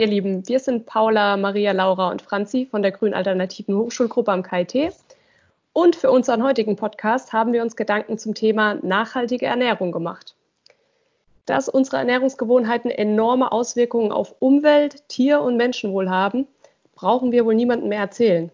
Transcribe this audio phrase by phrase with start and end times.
[0.00, 4.42] Ihr Lieben, wir sind Paula, Maria, Laura und Franzi von der Grünen Alternativen Hochschulgruppe am
[4.42, 4.94] KIT.
[5.74, 10.36] Und für unseren heutigen Podcast haben wir uns Gedanken zum Thema nachhaltige Ernährung gemacht.
[11.44, 16.46] Dass unsere Ernährungsgewohnheiten enorme Auswirkungen auf Umwelt, Tier- und Menschenwohl haben,
[16.94, 18.50] brauchen wir wohl niemandem mehr erzählen.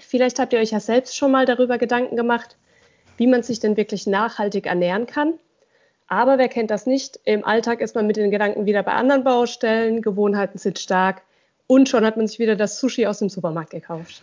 [0.00, 2.56] Vielleicht habt ihr euch ja selbst schon mal darüber Gedanken gemacht,
[3.16, 5.34] wie man sich denn wirklich nachhaltig ernähren kann
[6.08, 7.20] aber wer kennt das nicht?
[7.24, 11.22] Im Alltag ist man mit den Gedanken wieder bei anderen Baustellen, Gewohnheiten sind stark
[11.66, 14.22] und schon hat man sich wieder das Sushi aus dem Supermarkt gekauft.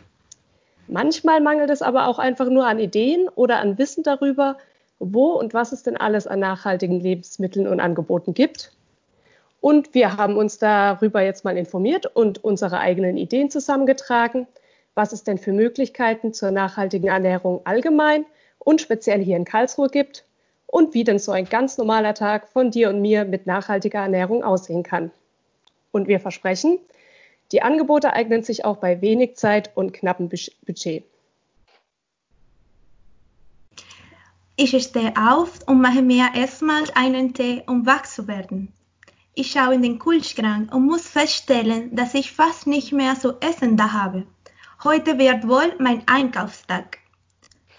[0.87, 4.57] Manchmal mangelt es aber auch einfach nur an Ideen oder an Wissen darüber,
[4.97, 8.71] wo und was es denn alles an nachhaltigen Lebensmitteln und Angeboten gibt.
[9.61, 14.47] Und wir haben uns darüber jetzt mal informiert und unsere eigenen Ideen zusammengetragen,
[14.95, 18.25] was es denn für Möglichkeiten zur nachhaltigen Ernährung allgemein
[18.59, 20.23] und speziell hier in Karlsruhe gibt
[20.75, 24.43] und wie denn so ein ganz normaler Tag von dir und mir mit nachhaltiger Ernährung
[24.43, 25.09] aussehen kann.
[25.91, 26.79] Und wir versprechen,
[27.53, 31.05] die Angebote eignen sich auch bei wenig Zeit und knappem Budget.
[34.57, 38.73] Ich stehe auf und mache mir erstmal einen Tee, um wach zu werden.
[39.33, 43.77] Ich schaue in den Kühlschrank und muss feststellen, dass ich fast nicht mehr zu essen
[43.77, 44.27] da habe.
[44.83, 46.97] Heute wird wohl mein Einkaufstag.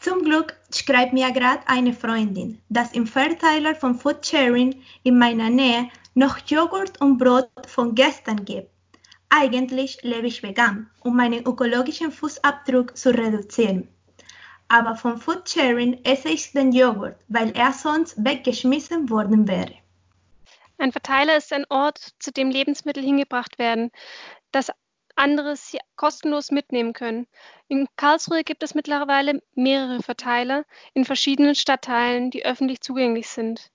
[0.07, 5.91] Zum Glück schreibt mir gerade eine Freundin, dass im Verteiler von Foodsharing in meiner Nähe
[6.15, 8.71] noch Joghurt und Brot von gestern gibt.
[9.31, 13.89] Eigentlich lebe ich vegan, um meinen ökologischen Fußabdruck zu reduzieren.
[14.69, 19.75] Aber von Foodsharing esse ich den Joghurt, weil er sonst weggeschmissen worden wäre.
[20.79, 23.91] Ein Verteiler ist ein Ort, zu dem Lebensmittel hingebracht werden,
[24.53, 24.70] das
[25.17, 27.27] anderes kostenlos mitnehmen können.
[27.69, 30.64] In Karlsruhe gibt es mittlerweile mehrere Verteiler
[30.95, 33.70] in verschiedenen Stadtteilen, die öffentlich zugänglich sind.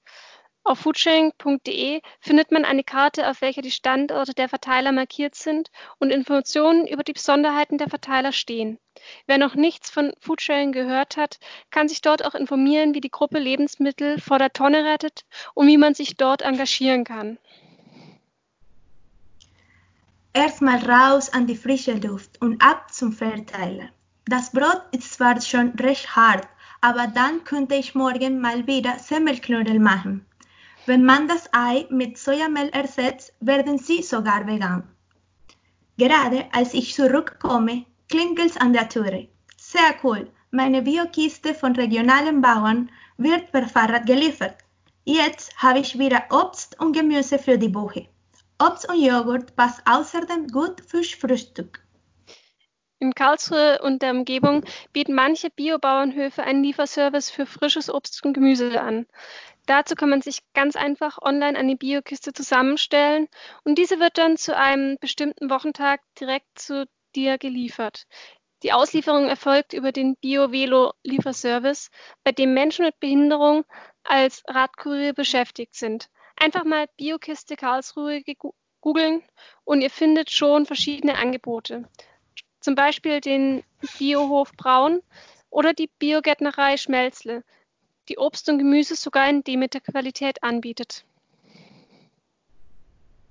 [0.64, 6.12] Auf foodsharing.de findet man eine Karte, auf welcher die Standorte der Verteiler markiert sind und
[6.12, 8.78] Informationen über die Besonderheiten der Verteiler stehen.
[9.26, 11.40] Wer noch nichts von Foodsharing gehört hat,
[11.72, 15.78] kann sich dort auch informieren, wie die Gruppe Lebensmittel vor der Tonne rettet und wie
[15.78, 17.40] man sich dort engagieren kann.
[20.34, 23.90] Erstmal raus an die frische Luft und ab zum Verteiler.
[24.26, 26.48] Das Brot ist zwar schon recht hart,
[26.80, 30.26] aber dann könnte ich morgen mal wieder Semmelknödel machen.
[30.86, 34.84] Wenn man das Ei mit Sojamehl ersetzt, werden sie sogar vegan.
[35.98, 39.28] Gerade als ich zurückkomme, klingelt's an der Türe.
[39.58, 44.56] Sehr cool, meine Biokiste von regionalen Bauern wird per Fahrrad geliefert.
[45.04, 48.08] Jetzt habe ich wieder Obst und Gemüse für die Woche.
[48.62, 51.84] Obst und Joghurt passt außerdem gut fürs Frühstück.
[53.00, 54.64] In Karlsruhe und der Umgebung
[54.94, 59.08] bieten manche Biobauernhöfe einen Lieferservice für frisches Obst und Gemüse an.
[59.66, 63.30] Dazu kann man sich ganz einfach online eine Biokiste zusammenstellen
[63.64, 68.06] und diese wird dann zu einem bestimmten Wochentag direkt zu dir geliefert.
[68.62, 71.90] Die Auslieferung erfolgt über den Bio-Velo-Lieferservice,
[72.24, 73.66] bei dem Menschen mit Behinderung
[74.04, 76.12] als Radkurier beschäftigt sind.
[76.36, 78.24] Einfach mal Biokiste Karlsruhe
[78.82, 79.22] googeln
[79.64, 81.88] und ihr findet schon verschiedene Angebote.
[82.60, 83.64] Zum Beispiel den
[83.98, 85.02] Biohof Braun
[85.50, 87.44] oder die Biogärtnerei Schmelzle,
[88.10, 91.06] die Obst und Gemüse sogar in Demeter-Qualität anbietet.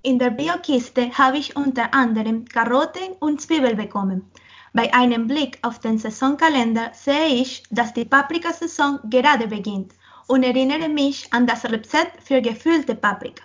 [0.03, 4.31] In der Biokiste habe ich unter anderem Karotten und Zwiebel bekommen.
[4.73, 9.93] Bei einem Blick auf den Saisonkalender sehe ich, dass die Paprikasaison gerade beginnt
[10.27, 13.43] und erinnere mich an das Rezept für gefüllte Paprika.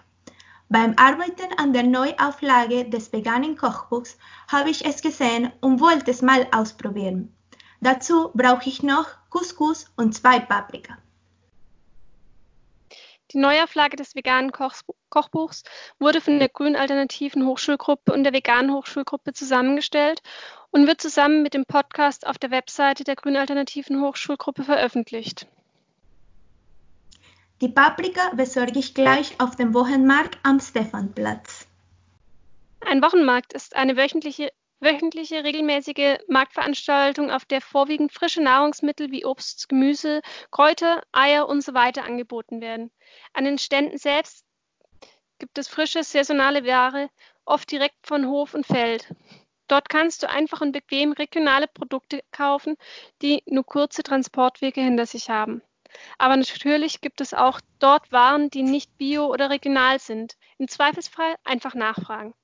[0.69, 6.23] Beim Arbeiten an der Neuauflage des veganen Kochbuchs habe ich es gesehen und wollte es
[6.23, 7.33] mal ausprobieren.
[7.81, 10.99] Dazu brauche ich noch Couscous und zwei Paprika.
[13.33, 14.75] Die Neuauflage des veganen Koch
[15.09, 15.63] Kochbuchs
[15.99, 20.21] wurde von der Grünen Alternativen Hochschulgruppe und der Veganen Hochschulgruppe zusammengestellt
[20.71, 25.47] und wird zusammen mit dem Podcast auf der Webseite der Grünen Alternativen Hochschulgruppe veröffentlicht.
[27.63, 31.67] Die Paprika besorge ich gleich auf dem Wochenmarkt am Stephanplatz.
[32.81, 39.71] Ein Wochenmarkt ist eine wöchentliche, wöchentliche regelmäßige Marktveranstaltung, auf der vorwiegend frische Nahrungsmittel wie Obst,
[39.71, 40.21] Gemüse,
[40.51, 41.93] Kräuter, Eier usw.
[41.95, 42.91] So angeboten werden.
[43.33, 44.45] An den Ständen selbst
[45.39, 47.09] gibt es frische, saisonale Ware,
[47.47, 49.09] oft direkt von Hof und Feld.
[49.67, 52.77] Dort kannst du einfach und bequem regionale Produkte kaufen,
[53.23, 55.63] die nur kurze Transportwege hinter sich haben.
[56.19, 60.37] Aber natürlich gibt es auch dort Waren, die nicht bio oder regional sind.
[60.59, 62.35] Im Zweifelsfall einfach nachfragen.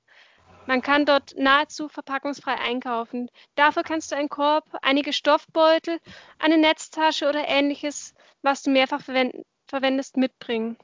[0.65, 3.29] Man kann dort nahezu verpackungsfrei einkaufen.
[3.55, 5.99] Dafür kannst du einen Korb, einige Stoffbeutel,
[6.39, 10.77] eine Netztasche oder ähnliches, was du mehrfach verwendest, mitbringen,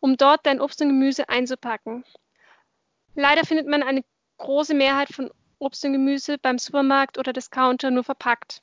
[0.00, 2.04] um dort dein Obst und Gemüse einzupacken.
[3.14, 4.04] Leider findet man eine
[4.38, 8.62] große Mehrheit von Obst und Gemüse beim Supermarkt oder Discounter nur verpackt.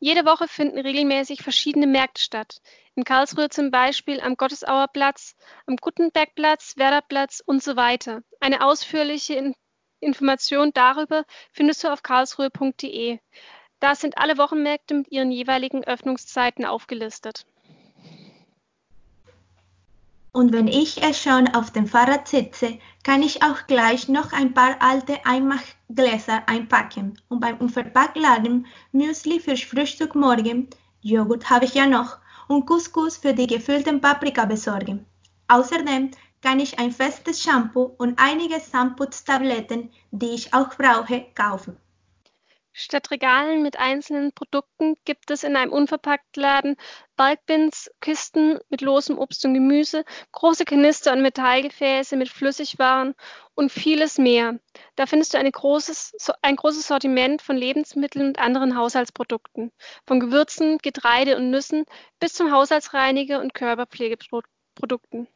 [0.00, 2.60] Jede Woche finden regelmäßig verschiedene Märkte statt.
[2.94, 5.34] In Karlsruhe zum Beispiel am Gottesauer Platz,
[5.66, 8.22] am Gutenbergplatz, Werderplatz und so weiter.
[8.40, 9.54] Eine ausführliche In
[10.00, 13.18] Information darüber findest du auf karlsruhe.de.
[13.80, 17.44] Da sind alle Wochenmärkte mit ihren jeweiligen Öffnungszeiten aufgelistet.
[20.32, 24.52] Und wenn ich es schon auf dem Fahrrad sitze, kann ich auch gleich noch ein
[24.54, 30.68] paar alte Einmachgläser einpacken und beim Unverpacktladen Müsli fürs Frühstück morgen,
[31.00, 35.06] Joghurt habe ich ja noch, und Couscous für die gefüllten Paprika besorgen.
[35.48, 36.10] Außerdem
[36.40, 41.76] kann ich ein festes Shampoo und einige Zahnputztabletten, die ich auch brauche, kaufen.
[42.80, 46.76] Statt Regalen mit einzelnen Produkten gibt es in einem Unverpacktladen
[47.16, 53.16] Bulkbins, Kisten mit losem Obst und Gemüse, große Kanister und Metallgefäße mit Flüssigwaren
[53.56, 54.60] und vieles mehr.
[54.94, 59.72] Da findest du großes, ein großes Sortiment von Lebensmitteln und anderen Haushaltsprodukten,
[60.06, 61.84] von Gewürzen, Getreide und Nüssen
[62.20, 65.26] bis zum Haushaltsreiniger und Körperpflegeprodukten.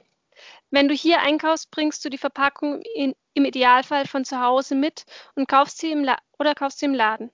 [0.70, 5.04] Wenn du hier einkaufst, bringst du die Verpackung in, im Idealfall von zu Hause mit
[5.34, 6.08] und kaufst sie im
[6.38, 7.30] oder kaufst sie im Laden,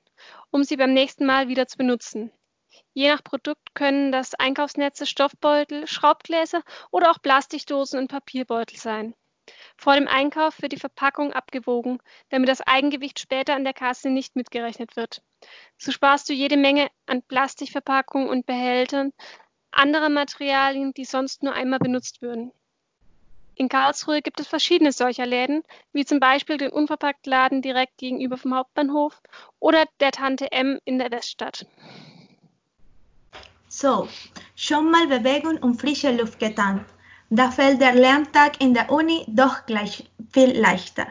[0.50, 2.32] um sie beim nächsten Mal wieder zu benutzen.
[2.93, 9.14] Je nach Produkt können das Einkaufsnetze, Stoffbeutel, Schraubgläser oder auch Plastikdosen und Papierbeutel sein.
[9.76, 14.37] Vor dem Einkauf wird die Verpackung abgewogen, damit das Eigengewicht später an der Kasse nicht
[14.37, 15.22] mitgerechnet wird.
[15.78, 19.12] So sparst du jede Menge an Plastikverpackungen und Behältern
[19.70, 22.52] anderer Materialien, die sonst nur einmal benutzt würden.
[23.60, 28.55] In Karlsruhe gibt es verschiedene solcher Läden, wie zum Beispiel den Unverpacktladen direkt gegenüber vom
[28.55, 29.20] Hauptbahnhof
[29.58, 31.66] oder der Tante M in der Weststadt.
[33.66, 34.08] So,
[34.55, 36.84] schon mal Bewegung und frische Luft getan.
[37.31, 41.08] Da fällt der Lerntag in der Uni doch gleich viel leichter.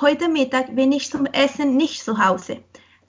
[0.00, 2.62] Heute Mittag bin ich zum Essen nicht zu Hause.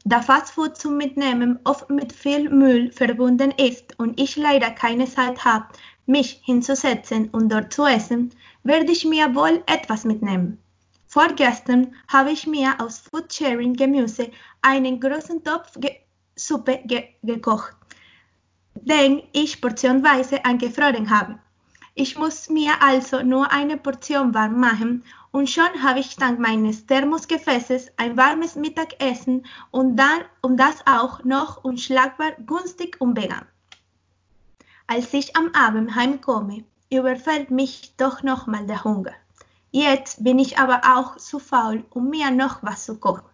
[0.05, 5.45] Da Fastfood zum Mitnehmen oft mit viel Müll verbunden ist und ich leider keine Zeit
[5.45, 5.67] habe,
[6.07, 8.31] mich hinzusetzen und dort zu essen,
[8.65, 10.57] werde ich mir wohl etwas mitnehmen.
[11.07, 14.31] Vorgestern habe ich mir aus Foodsharing Gemüse
[14.61, 15.91] einen großen Topf Ge
[16.35, 17.77] Suppe ge gekocht,
[18.73, 21.39] den ich portionweise angefroren habe.
[21.93, 26.85] Ich muss mir also nur eine Portion warm machen und schon habe ich dank meines
[26.85, 33.45] Thermosgefäßes ein warmes Mittagessen und dann und das auch noch unschlagbar günstig und vegan.
[34.87, 39.13] Als ich am Abend heimkomme, überfällt mich doch nochmal der Hunger.
[39.71, 43.29] Jetzt bin ich aber auch zu faul, um mir noch was zu kochen.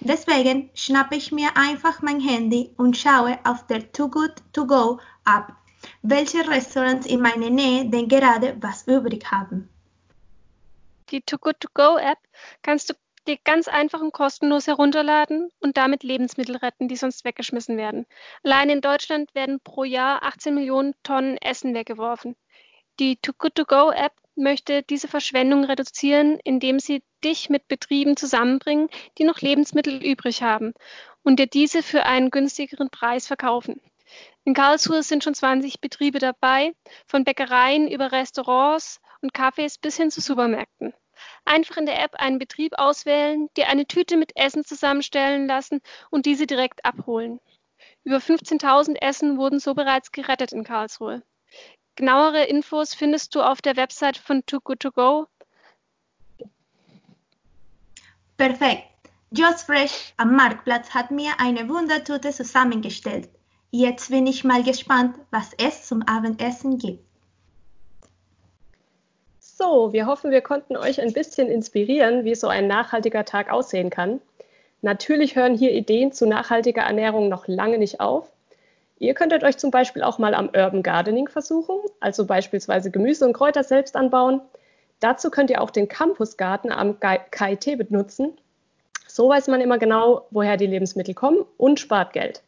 [0.00, 5.00] Deswegen schnappe ich mir einfach mein Handy und schaue auf der Too Good To Go
[5.26, 5.52] App,
[6.02, 9.68] welche Restaurants in meiner Nähe denn gerade was übrig haben.
[11.10, 12.18] Die Too Good To Go App
[12.62, 12.94] kannst du
[13.26, 18.06] dir ganz einfach und kostenlos herunterladen und damit Lebensmittel retten, die sonst weggeschmissen werden.
[18.44, 22.36] Allein in Deutschland werden pro Jahr 18 Millionen Tonnen Essen weggeworfen.
[22.98, 28.16] Die Too Good To Go App möchte diese Verschwendung reduzieren, indem sie dich mit Betrieben
[28.16, 28.88] zusammenbringen,
[29.18, 30.72] die noch Lebensmittel übrig haben
[31.22, 33.82] und dir diese für einen günstigeren Preis verkaufen.
[34.44, 36.74] In Karlsruhe sind schon 20 Betriebe dabei,
[37.06, 40.94] von Bäckereien über Restaurants und Cafés bis hin zu Supermärkten.
[41.44, 46.24] Einfach in der App einen Betrieb auswählen, dir eine Tüte mit Essen zusammenstellen lassen und
[46.24, 47.40] diese direkt abholen.
[48.04, 51.22] Über 15.000 Essen wurden so bereits gerettet in Karlsruhe.
[51.96, 55.26] Genauere Infos findest du auf der Website von Too Good To Go.
[58.36, 58.84] Perfekt.
[59.30, 63.30] Just Fresh am Marktplatz hat mir eine Wundertüte zusammengestellt.
[63.70, 67.02] Jetzt bin ich mal gespannt, was es zum Abendessen gibt.
[69.40, 73.88] So, wir hoffen, wir konnten euch ein bisschen inspirieren, wie so ein nachhaltiger Tag aussehen
[73.88, 74.20] kann.
[74.82, 78.30] Natürlich hören hier Ideen zu nachhaltiger Ernährung noch lange nicht auf.
[78.98, 83.34] Ihr könntet euch zum Beispiel auch mal am Urban Gardening versuchen, also beispielsweise Gemüse und
[83.34, 84.40] Kräuter selbst anbauen.
[85.00, 88.38] Dazu könnt ihr auch den Campusgarten am KIT benutzen.
[89.06, 92.42] So weiß man immer genau, woher die Lebensmittel kommen und spart Geld.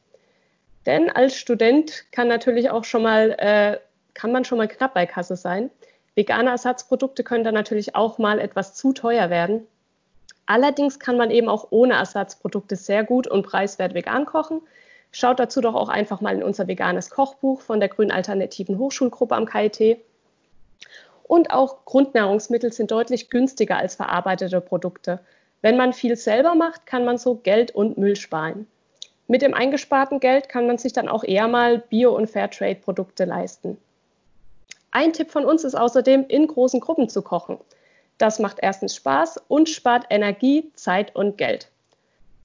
[0.86, 3.78] Denn als Student kann natürlich auch schon mal, äh,
[4.14, 5.70] kann man schon mal knapp bei Kasse sein.
[6.14, 9.66] Vegane Ersatzprodukte können dann natürlich auch mal etwas zu teuer werden.
[10.46, 14.62] Allerdings kann man eben auch ohne Ersatzprodukte sehr gut und preiswert vegan kochen.
[15.10, 19.34] Schaut dazu doch auch einfach mal in unser veganes Kochbuch von der Grünen Alternativen Hochschulgruppe
[19.34, 19.98] am KIT.
[21.22, 25.20] Und auch Grundnahrungsmittel sind deutlich günstiger als verarbeitete Produkte.
[25.60, 28.66] Wenn man viel selber macht, kann man so Geld und Müll sparen.
[29.26, 33.76] Mit dem eingesparten Geld kann man sich dann auch eher mal Bio- und Fairtrade-Produkte leisten.
[34.90, 37.58] Ein Tipp von uns ist außerdem, in großen Gruppen zu kochen.
[38.16, 41.70] Das macht erstens Spaß und spart Energie, Zeit und Geld.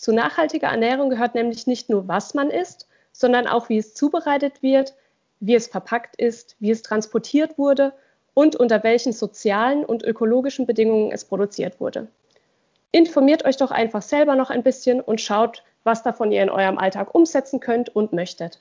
[0.03, 4.61] Zu nachhaltiger Ernährung gehört nämlich nicht nur, was man isst, sondern auch, wie es zubereitet
[4.61, 4.95] wird,
[5.39, 7.93] wie es verpackt ist, wie es transportiert wurde
[8.33, 12.09] und unter welchen sozialen und ökologischen Bedingungen es produziert wurde.
[12.91, 16.77] Informiert euch doch einfach selber noch ein bisschen und schaut, was davon ihr in eurem
[16.77, 18.59] Alltag umsetzen könnt und möchtet.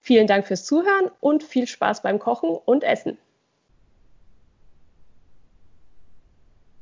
[0.00, 3.18] Vielen Dank fürs Zuhören und viel Spaß beim Kochen und Essen.